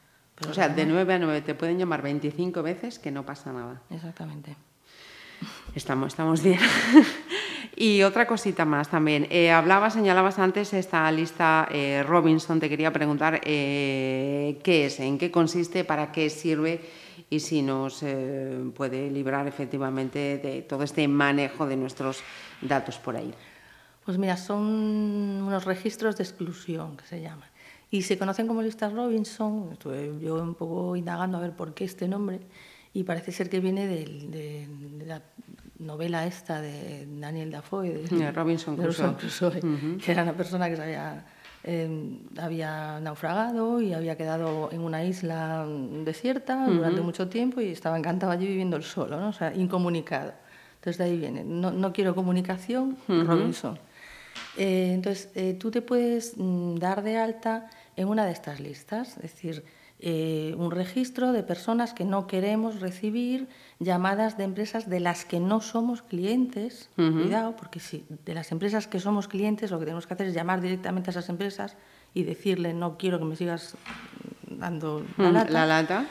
o 0.48 0.54
sea, 0.54 0.70
de 0.70 0.86
9 0.86 1.16
a 1.16 1.18
9 1.18 1.42
te 1.42 1.56
pueden 1.56 1.80
llamar 1.80 2.04
25 2.04 2.62
veces 2.62 3.00
que 3.00 3.10
no 3.10 3.26
pasa 3.26 3.52
nada. 3.52 3.82
Exactamente. 3.90 4.56
Estamos, 5.74 6.10
estamos 6.10 6.44
bien. 6.44 6.60
y 7.76 8.04
otra 8.04 8.28
cosita 8.28 8.66
más 8.66 8.90
también. 8.90 9.26
Eh, 9.32 9.50
hablabas, 9.50 9.94
señalabas 9.94 10.38
antes 10.38 10.74
esta 10.74 11.12
lista 11.12 11.68
eh, 11.72 12.04
Robinson. 12.08 12.60
Te 12.60 12.70
quería 12.70 12.94
preguntar 12.94 13.42
eh, 13.44 14.60
qué 14.64 14.86
es, 14.86 15.00
en 15.00 15.18
qué 15.18 15.32
consiste, 15.32 15.84
para 15.84 16.12
qué 16.12 16.30
sirve 16.30 16.82
y 17.30 17.40
si 17.40 17.62
nos 17.62 18.04
puede 18.76 19.10
librar 19.12 19.48
efectivamente 19.48 20.38
de 20.38 20.62
todo 20.62 20.84
este 20.84 21.08
manejo 21.08 21.66
de 21.66 21.76
nuestros 21.76 22.22
datos 22.62 22.98
por 22.98 23.16
ahí. 23.16 23.34
Pues 24.06 24.18
mira, 24.18 24.38
son 24.38 24.64
unos 24.64 25.66
registros 25.66 26.16
de 26.18 26.24
exclusión 26.24 26.96
que 26.96 27.06
se 27.06 27.22
llaman. 27.22 27.50
Y 27.92 28.04
se 28.04 28.18
conocen 28.18 28.48
como 28.48 28.62
listas 28.62 28.94
Robinson. 28.94 29.70
Estuve 29.74 30.18
yo 30.22 30.36
un 30.36 30.56
poco 30.56 30.96
indagando 30.96 31.38
a 31.38 31.42
ver 31.42 31.52
por 31.52 31.74
qué 31.74 31.84
este 31.86 32.08
nombre 32.08 32.40
y 32.94 33.04
parece 33.04 33.32
ser 33.32 33.50
que 33.50 33.60
viene 33.60 33.86
de, 33.86 34.68
la 35.06 35.22
novela 35.78 36.26
esta 36.26 36.62
de 36.62 37.06
Daniel 37.06 37.52
Dafoe, 37.52 37.94
de, 37.94 38.32
Robinson 38.32 38.76
Crusoe, 38.76 39.60
que 40.04 40.12
era 40.12 40.24
una 40.24 40.34
persona 40.34 40.68
que 40.68 40.82
había, 40.82 41.26
em, 41.68 42.20
había 42.38 43.00
naufragado 43.02 43.82
y 43.82 43.94
había 43.94 44.16
quedado 44.16 44.70
en 44.72 44.80
una 44.80 45.04
isla 45.04 45.66
desierta 46.06 46.66
durante 46.66 47.02
mucho 47.02 47.28
tiempo 47.28 47.60
y 47.60 47.72
estaba 47.72 47.98
encantado 47.98 48.32
allí 48.32 48.48
viviendo 48.48 48.78
el 48.78 48.84
solo, 48.84 49.20
¿no? 49.20 49.30
o 49.30 49.34
sea, 49.34 49.54
incomunicado. 49.54 50.32
Entonces 50.76 50.98
de 50.98 51.04
ahí 51.04 51.18
viene, 51.18 51.44
no, 51.44 51.72
no 51.72 51.92
quiero 51.92 52.16
comunicación, 52.16 52.98
Robinson. 53.08 53.78
Eh, 54.56 54.92
entonces, 54.94 55.30
eh, 55.36 55.56
tú 55.60 55.70
te 55.70 55.82
puedes 55.82 56.36
mm, 56.38 56.76
dar 56.76 57.04
de 57.04 57.18
alta 57.18 57.70
en 57.98 58.08
una 58.08 58.26
de 58.26 58.32
estas 58.32 58.60
listas, 58.60 59.18
es 59.18 59.34
decir, 59.34 59.64
eh, 60.00 60.54
un 60.58 60.70
registro 60.70 61.32
de 61.32 61.42
personas 61.42 61.94
que 61.94 62.06
no 62.06 62.28
queremos 62.28 62.80
recibir 62.80 63.48
llamadas 63.80 64.38
de 64.38 64.44
empresas 64.44 64.88
de 64.90 65.00
las 65.00 65.26
que 65.26 65.40
no 65.40 65.60
somos 65.60 66.04
clientes. 66.04 66.90
Cuidado, 66.96 67.56
porque 67.56 67.80
si 67.80 68.06
de 68.26 68.36
las 68.36 68.52
empresas 68.52 68.88
que 68.88 69.00
somos 69.00 69.28
clientes 69.28 69.72
lo 69.72 69.80
que 69.80 69.86
tenemos 69.86 70.06
que 70.06 70.14
hacer 70.14 70.28
es 70.28 70.36
llamar 70.36 70.62
directamente 70.62 71.10
a 71.10 71.12
esas 71.12 71.30
empresas 71.30 71.78
y 72.14 72.24
decirle 72.24 72.74
no 72.74 72.98
quiero 72.98 73.18
que 73.18 73.26
me 73.26 73.36
sigas 73.36 73.76
dando 74.48 75.04
la 75.18 75.32
lata. 75.32 75.52
La 75.52 75.66
lata. 75.66 76.06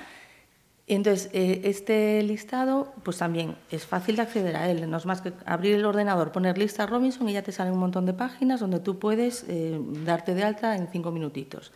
Entonces, 0.89 1.31
eh, 1.33 1.63
este 1.65 2.23
listado, 2.23 2.93
pues 3.03 3.19
también 3.19 3.57
es 3.73 3.85
fácil 3.87 4.17
de 4.17 4.23
acceder 4.23 4.57
a 4.57 4.71
él. 4.71 4.89
No 4.89 4.97
es 4.97 5.07
más 5.07 5.21
que 5.21 5.33
abrir 5.45 5.75
el 5.75 5.85
ordenador, 5.85 6.31
poner 6.31 6.59
lista 6.59 6.87
Robinson 6.87 7.29
y 7.29 7.33
ya 7.33 7.43
te 7.43 7.51
salen 7.51 7.73
un 7.73 7.81
montón 7.81 8.07
de 8.07 8.15
páginas 8.15 8.61
donde 8.61 8.79
tú 8.79 8.99
puedes 8.99 9.45
eh, 9.49 9.81
darte 10.05 10.35
de 10.35 10.45
alta 10.45 10.77
en 10.77 10.89
cinco 10.89 11.11
minutitos. 11.11 11.73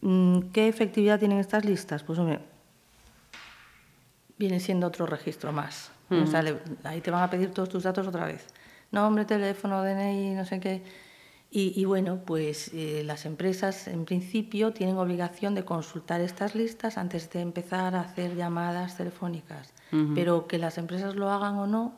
Mm, 0.00 0.50
¿Qué 0.52 0.68
efectividad 0.68 1.18
tienen 1.18 1.38
estas 1.38 1.64
listas? 1.64 2.02
Pues 2.02 2.18
hombre, 2.18 2.40
viene 4.38 4.60
siendo 4.60 4.86
otro 4.86 5.06
registro 5.06 5.52
más. 5.52 5.90
ahí 6.84 7.00
te 7.00 7.10
van 7.10 7.22
a 7.22 7.30
pedir 7.30 7.50
todos 7.50 7.68
tus 7.68 7.82
datos 7.82 8.06
otra 8.06 8.26
vez. 8.26 8.46
Nombre, 8.92 9.24
teléfono, 9.24 9.82
DNI, 9.82 10.34
no 10.34 10.44
sé 10.44 10.60
qué. 10.60 10.82
Y, 11.58 11.86
bueno, 11.86 12.20
pues 12.26 12.70
eh, 12.74 13.02
las 13.02 13.24
empresas 13.24 13.88
en 13.88 14.04
principio 14.04 14.72
tienen 14.72 14.98
obligación 14.98 15.54
de 15.54 15.64
consultar 15.64 16.20
estas 16.20 16.54
listas 16.54 16.98
antes 16.98 17.30
de 17.30 17.40
empezar 17.40 17.94
a 17.94 18.00
hacer 18.00 18.36
llamadas 18.36 18.98
telefónicas. 18.98 19.72
Pero 20.14 20.46
que 20.48 20.58
las 20.58 20.76
empresas 20.76 21.14
lo 21.14 21.30
hagan 21.30 21.54
o 21.54 21.66
no, 21.66 21.94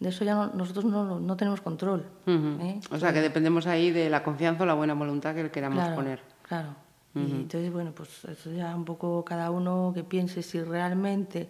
de 0.00 0.08
eso 0.08 0.24
ya 0.24 0.50
nosotros 0.54 0.86
no, 0.86 1.36
tenemos 1.36 1.60
control. 1.60 2.06
¿eh? 2.26 2.80
O 2.90 2.98
sea, 2.98 3.12
que 3.12 3.20
dependemos 3.20 3.66
ahí 3.66 3.90
de 3.90 4.08
la 4.08 4.22
confianza 4.22 4.62
o 4.62 4.66
la 4.66 4.74
buena 4.74 4.94
voluntad 4.94 5.34
que 5.34 5.42
le 5.42 5.50
queramos 5.50 5.86
poner. 5.90 6.20
Claro. 6.42 6.74
Y 7.16 7.30
entonces, 7.30 7.72
bueno, 7.72 7.92
pues 7.94 8.24
eso 8.24 8.50
ya 8.50 8.74
un 8.74 8.84
poco 8.84 9.24
cada 9.24 9.52
uno 9.52 9.92
que 9.94 10.02
piense 10.02 10.42
si 10.42 10.60
realmente 10.60 11.48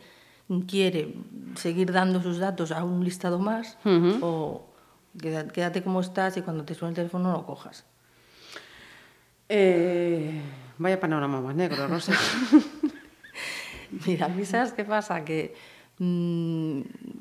quiere 0.69 1.15
seguir 1.57 1.91
dando 1.91 2.23
sus 2.23 2.39
datos 2.39 2.71
a 2.71 2.85
un 2.85 3.03
listado 3.03 3.39
más 3.39 3.79
o 4.21 4.67
quédate 5.19 5.83
como 5.83 6.01
estás 6.01 6.37
y 6.37 6.43
cuando 6.43 6.65
te 6.65 6.75
suene 6.75 6.91
el 6.91 6.97
teléfono 6.97 7.33
lo 7.33 7.47
cojas. 7.47 7.87
Eh, 9.49 10.41
vaya 10.79 11.01
panorama 11.01 11.41
más 11.41 11.55
negro, 11.55 11.87
Rosa. 11.87 12.13
Mira, 14.07 14.29
¿sabes 14.45 14.73
qué 14.73 14.85
pasa? 14.85 15.25
Que, 15.25 15.55
mm, 15.99 16.81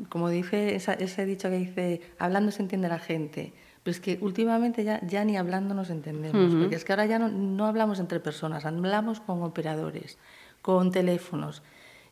como 0.09 0.29
dice 0.29 0.75
ese 0.75 1.25
dicho 1.25 1.49
que 1.49 1.57
dice, 1.57 2.01
hablando 2.19 2.51
se 2.51 2.61
entiende 2.61 2.89
la 2.89 2.99
gente. 2.99 3.53
Pero 3.83 3.91
es 3.91 3.99
que 3.99 4.17
últimamente 4.21 4.83
ya, 4.83 5.05
ya 5.05 5.25
ni 5.25 5.35
hablando 5.35 5.73
nos 5.73 5.89
entendemos, 5.89 6.55
porque 6.55 6.75
es 6.75 6.85
que 6.85 6.93
ahora 6.93 7.05
ya 7.05 7.19
no, 7.19 7.27
no, 7.27 7.65
hablamos 7.65 7.99
entre 7.99 8.21
personas, 8.21 8.65
hablamos 8.65 9.19
con 9.19 9.43
operadores, 9.43 10.17
con 10.61 10.91
teléfonos. 10.91 11.63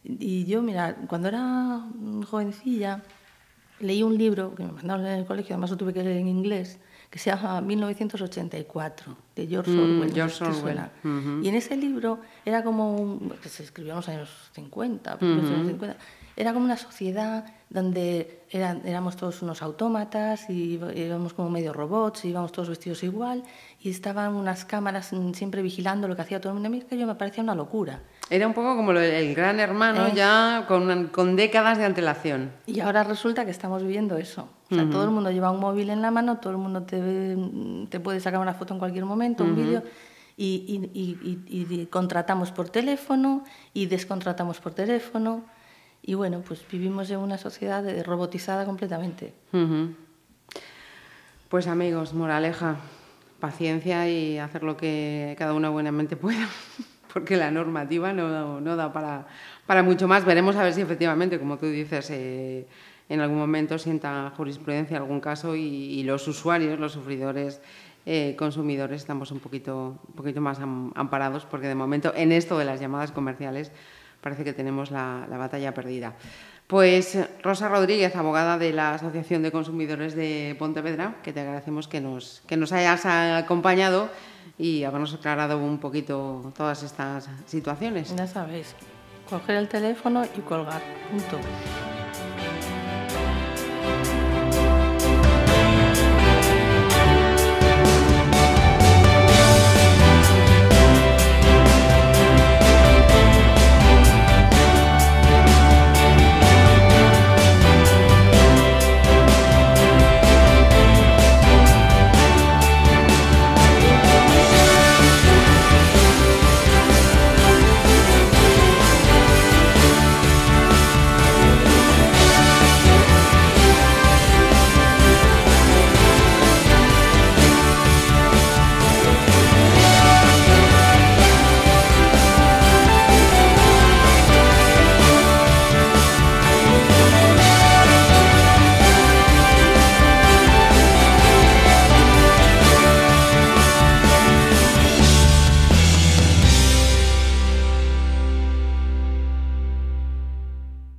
Y 0.03 0.43
yo, 0.45 0.61
mira, 0.61 0.97
cuando 1.07 1.29
era 1.29 1.81
jovencilla, 2.29 3.01
leí 3.79 4.03
un 4.03 4.17
libro 4.17 4.53
que 4.53 4.63
me 4.63 4.73
mandaron 4.73 5.05
en 5.05 5.19
el 5.19 5.25
colegio, 5.25 5.55
además 5.55 5.71
lo 5.71 5.77
tuve 5.77 5.93
que 5.93 6.03
leer 6.03 6.17
en 6.17 6.27
inglés, 6.27 6.79
que 7.09 7.19
se 7.19 7.29
llama 7.29 7.61
1984, 7.61 9.17
de 9.35 9.47
George 9.47 9.71
mm, 9.71 9.79
Orwell. 9.79 10.13
George 10.13 10.43
Orwell. 10.43 10.79
Y 11.41 11.47
en 11.47 11.55
ese 11.55 11.77
libro 11.77 12.19
era 12.43 12.65
como, 12.65 13.17
que 13.41 13.47
se 13.47 13.63
escribió 13.63 13.93
en 13.93 13.97
los 13.97 14.09
años 14.09 14.29
50, 14.53 15.19
años 15.21 15.67
50 15.67 15.97
era 16.41 16.53
como 16.53 16.65
una 16.65 16.77
sociedad 16.77 17.45
donde 17.69 18.41
eran, 18.49 18.81
éramos 18.83 19.15
todos 19.15 19.43
unos 19.43 19.61
autómatas 19.61 20.49
y 20.49 20.79
íbamos 20.95 21.33
como 21.33 21.51
medio 21.51 21.71
robots, 21.71 22.25
y 22.25 22.29
íbamos 22.29 22.51
todos 22.51 22.67
vestidos 22.67 23.03
igual 23.03 23.43
y 23.79 23.91
estaban 23.91 24.33
unas 24.33 24.65
cámaras 24.65 25.11
siempre 25.33 25.61
vigilando 25.61 26.07
lo 26.07 26.15
que 26.15 26.23
hacía 26.23 26.41
todo 26.41 26.49
el 26.49 26.55
mundo. 26.55 26.65
A 26.67 26.71
mí 26.71 26.81
que 26.81 26.97
yo 26.97 27.05
me 27.05 27.13
parecía 27.13 27.43
una 27.43 27.53
locura. 27.53 27.99
Era 28.27 28.47
un 28.47 28.55
poco 28.55 28.75
como 28.75 28.91
el 28.91 29.35
gran 29.35 29.59
hermano 29.59 30.11
ya 30.15 30.65
con, 30.67 31.09
con, 31.09 31.35
décadas 31.35 31.77
de 31.77 31.85
antelación. 31.85 32.51
Y 32.65 32.79
ahora 32.79 33.03
resulta 33.03 33.45
que 33.45 33.51
estamos 33.51 33.83
viviendo 33.83 34.17
eso. 34.17 34.49
O 34.71 34.73
sea, 34.73 34.89
todo 34.89 35.03
el 35.03 35.11
mundo 35.11 35.29
lleva 35.29 35.51
un 35.51 35.59
móvil 35.59 35.91
en 35.91 36.01
la 36.01 36.09
mano, 36.09 36.37
todo 36.37 36.53
el 36.53 36.57
mundo 36.57 36.81
te, 36.81 37.37
te 37.89 37.99
puede 37.99 38.19
sacar 38.19 38.39
una 38.39 38.55
foto 38.55 38.73
en 38.73 38.79
cualquier 38.79 39.05
momento, 39.05 39.43
un 39.43 39.55
vídeo. 39.55 39.83
Y, 40.37 40.89
y, 40.95 41.39
y, 41.47 41.85
contratamos 41.85 42.51
por 42.51 42.69
teléfono 42.69 43.43
y 43.75 43.85
descontratamos 43.85 44.59
por 44.59 44.73
teléfono. 44.73 45.43
Y 46.03 46.15
bueno, 46.15 46.41
pues 46.45 46.65
vivimos 46.71 47.09
en 47.11 47.19
una 47.19 47.37
sociedad 47.37 47.83
robotizada 48.03 48.65
completamente. 48.65 49.33
Pues 51.49 51.67
amigos, 51.67 52.13
moraleja, 52.13 52.77
paciencia 53.39 54.09
y 54.09 54.37
hacer 54.37 54.63
lo 54.63 54.77
que 54.77 55.35
cada 55.37 55.53
uno 55.53 55.71
buenamente 55.71 56.15
pueda, 56.15 56.47
porque 57.13 57.35
la 57.35 57.51
normativa 57.51 58.13
no, 58.13 58.61
no 58.61 58.75
da 58.75 58.93
para, 58.93 59.27
para, 59.65 59.83
mucho 59.83 60.07
más. 60.07 60.25
Veremos 60.25 60.55
a 60.55 60.63
ver 60.63 60.73
si 60.73 60.81
efectivamente, 60.81 61.37
como 61.37 61.57
tú 61.57 61.65
dices, 61.67 62.09
eh, 62.09 62.65
en 63.09 63.19
algún 63.19 63.37
momento 63.37 63.77
sienta 63.77 64.31
jurisprudencia 64.37 64.97
algún 64.97 65.19
caso 65.19 65.55
y, 65.55 66.01
los 66.03 66.27
usuarios, 66.27 66.79
los 66.79 66.93
sufridores, 66.93 67.61
eh, 68.05 68.35
consumidores, 68.39 69.01
estamos 69.01 69.31
un 69.31 69.39
poquito, 69.39 69.99
un 70.07 70.15
poquito 70.15 70.39
más 70.39 70.59
amparados, 70.59 71.45
porque 71.45 71.67
de 71.67 71.75
momento 71.75 72.13
en 72.15 72.31
esto 72.31 72.57
de 72.57 72.65
las 72.65 72.79
llamadas 72.79 73.11
comerciales 73.11 73.71
parece 74.21 74.43
que 74.43 74.53
tenemos 74.53 74.91
la, 74.91 75.25
batalla 75.29 75.73
perdida. 75.73 76.13
Pues 76.67 77.17
Rosa 77.43 77.67
Rodríguez, 77.67 78.15
abogada 78.15 78.57
de 78.57 78.71
la 78.71 78.93
Asociación 78.93 79.43
de 79.43 79.51
Consumidores 79.51 80.15
de 80.15 80.55
Pontevedra, 80.57 81.15
que 81.21 81.33
te 81.33 81.41
agradecemos 81.41 81.87
que 81.87 81.99
nos, 81.99 82.41
que 82.47 82.55
nos 82.55 82.71
hayas 82.71 83.05
acompañado 83.05 84.09
y 84.57 84.83
habernos 84.83 85.13
aclarado 85.13 85.57
un 85.57 85.79
poquito 85.79 86.53
todas 86.55 86.83
estas 86.83 87.27
situaciones. 87.45 88.15
Ya 88.15 88.27
sabéis, 88.27 88.75
coger 89.29 89.57
el 89.57 89.67
teléfono 89.67 90.23
y 90.23 90.41
colgar. 90.41 90.81
Punto. 91.09 91.90